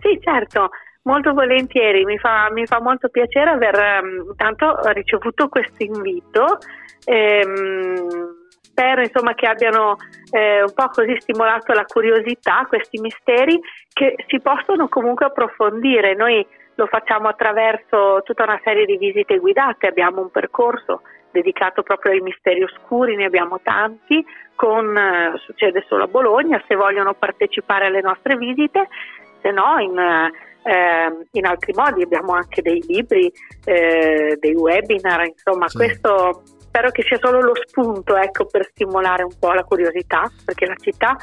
Sì, 0.00 0.19
certo, 0.21 0.69
molto 1.02 1.32
volentieri, 1.32 2.04
mi 2.04 2.18
fa, 2.18 2.49
mi 2.52 2.66
fa 2.66 2.80
molto 2.80 3.09
piacere 3.09 3.50
aver 3.50 4.02
um, 4.02 4.28
intanto 4.30 4.78
ricevuto 4.92 5.49
questo 5.49 5.82
invito. 5.82 6.59
Ehm, 7.04 8.40
spero 8.61 9.02
insomma, 9.02 9.35
che 9.35 9.47
abbiano 9.47 9.97
eh, 10.30 10.62
un 10.62 10.73
po' 10.75 10.88
così 10.88 11.14
stimolato 11.21 11.73
la 11.73 11.85
curiosità, 11.85 12.64
questi 12.68 13.00
misteri 13.00 13.61
che 13.92 14.14
si 14.28 14.40
possono 14.40 14.88
comunque 14.88 15.26
approfondire. 15.26 16.14
Noi 16.14 16.47
lo 16.76 16.87
facciamo 16.87 17.28
attraverso 17.28 18.23
tutta 18.25 18.44
una 18.44 18.61
serie 18.64 18.87
di 18.87 18.97
visite 18.97 19.38
guidate, 19.38 19.87
abbiamo 19.87 20.23
un 20.23 20.30
percorso 20.30 21.02
dedicato 21.30 21.82
proprio 21.82 22.12
ai 22.12 22.21
misteri 22.21 22.62
oscuri, 22.62 23.17
ne 23.17 23.25
abbiamo 23.25 23.60
tanti, 23.62 24.25
con, 24.54 24.97
eh, 24.97 25.32
succede 25.45 25.84
solo 25.88 26.04
a 26.04 26.08
Bologna, 26.08 26.62
se 26.67 26.75
vogliono 26.75 27.15
partecipare 27.15 27.86
alle 27.86 28.02
nostre 28.02 28.36
visite, 28.36 28.88
se 29.41 29.50
no 29.50 29.78
in, 29.78 30.30
eh, 30.63 31.27
in 31.33 31.47
altri 31.47 31.73
modi 31.75 32.03
abbiamo 32.03 32.33
anche 32.33 32.63
dei 32.63 32.83
libri, 32.87 33.33
eh, 33.65 34.37
dei 34.39 34.55
webinar, 34.55 35.27
insomma 35.27 35.69
sì. 35.69 35.77
questo 35.77 36.43
spero 36.59 36.91
che 36.91 37.03
sia 37.03 37.19
solo 37.21 37.41
lo 37.41 37.53
spunto 37.67 38.17
ecco, 38.17 38.47
per 38.47 38.67
stimolare 38.71 39.25
un 39.25 39.35
po' 39.39 39.53
la 39.53 39.65
curiosità, 39.65 40.31
perché 40.45 40.67
la 40.67 40.77
città 40.81 41.17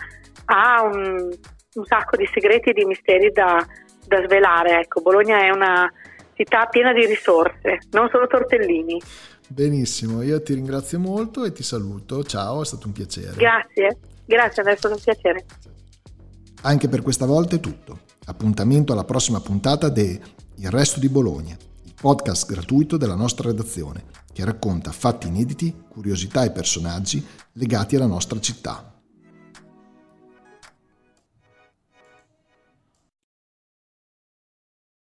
ha 0.46 0.84
un, 0.84 1.30
un 1.74 1.86
sacco 1.86 2.16
di 2.16 2.30
segreti 2.32 2.70
e 2.70 2.74
di 2.74 2.86
misteri 2.86 3.32
da, 3.32 3.66
da 4.06 4.24
svelare. 4.26 4.82
Ecco, 4.82 5.02
Bologna 5.02 5.40
è 5.40 5.50
una 5.50 5.92
città 6.36 6.68
piena 6.68 6.94
di 6.94 7.06
risorse, 7.06 7.80
non 7.92 8.10
solo 8.10 8.28
tortellini. 8.28 9.02
Benissimo, 9.48 10.22
io 10.22 10.42
ti 10.44 10.54
ringrazio 10.54 11.00
molto 11.00 11.44
e 11.44 11.52
ti 11.52 11.64
saluto. 11.64 12.24
Ciao, 12.24 12.62
è 12.62 12.66
stato 12.66 12.86
un 12.86 12.94
piacere. 12.94 13.34
Grazie, 13.36 13.98
grazie, 14.26 14.64
è 14.64 14.76
stato 14.76 14.94
un 14.94 15.02
piacere. 15.02 15.46
Anche 16.62 16.88
per 16.88 17.02
questa 17.02 17.26
volta 17.26 17.56
è 17.56 17.60
tutto. 17.60 18.09
Appuntamento 18.30 18.94
alla 18.94 19.06
prossima 19.06 19.40
puntata 19.40 19.90
de 19.90 20.22
Il 20.58 20.70
Resto 20.70 21.00
di 21.00 21.10
Bologna, 21.10 21.58
il 21.82 21.96
podcast 22.00 22.48
gratuito 22.48 22.96
della 22.96 23.16
nostra 23.16 23.50
redazione 23.50 24.04
che 24.32 24.46
racconta 24.46 24.92
fatti 24.92 25.26
inediti, 25.26 25.76
curiosità 25.90 26.44
e 26.44 26.52
personaggi 26.52 27.26
legati 27.54 27.96
alla 27.96 28.06
nostra 28.06 28.40
città. 28.40 28.99